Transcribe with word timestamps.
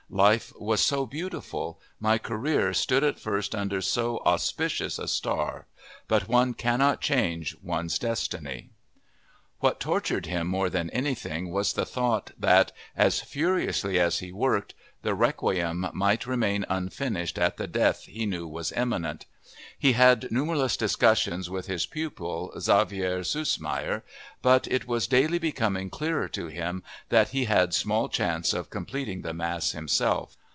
Life 0.13 0.51
was 0.59 0.81
so 0.81 1.05
beautiful, 1.05 1.79
my 1.97 2.17
career 2.17 2.73
stood 2.73 3.01
at 3.01 3.17
first 3.17 3.55
under 3.55 3.79
so 3.81 4.17
auspicious 4.25 4.99
a 4.99 5.07
star! 5.07 5.67
But 6.09 6.27
one 6.27 6.53
cannot 6.53 6.99
change 6.99 7.55
one's 7.63 7.97
destiny!_" 7.97 8.71
What 9.61 9.79
tortured 9.79 10.25
him 10.25 10.47
more 10.47 10.69
than 10.69 10.89
anything 10.89 11.49
was 11.49 11.71
the 11.73 11.85
thought 11.85 12.31
that, 12.37 12.73
as 12.93 13.21
furiously 13.21 14.01
as 14.01 14.19
he 14.19 14.33
worked, 14.33 14.73
the 15.01 15.15
Requiem 15.15 15.87
might 15.93 16.25
remain 16.27 16.65
unfinished 16.67 17.37
at 17.39 17.57
the 17.57 17.67
death 17.67 18.03
he 18.03 18.25
knew 18.25 18.47
was 18.47 18.71
imminent. 18.73 19.25
He 19.77 19.93
had 19.93 20.31
numberless 20.31 20.77
discussions 20.77 21.49
with 21.49 21.65
his 21.67 21.85
pupil, 21.87 22.51
Xaver 22.57 23.21
Süssmayr, 23.23 24.03
but 24.41 24.67
it 24.67 24.87
was 24.87 25.07
daily 25.07 25.39
becoming 25.39 25.89
clearer 25.89 26.27
to 26.29 26.47
him 26.47 26.83
that 27.09 27.29
he 27.29 27.45
had 27.45 27.73
small 27.73 28.09
chance 28.09 28.53
of 28.53 28.69
completing 28.69 29.21
the 29.23 29.33
mass 29.33 29.71
himself. 29.71 30.37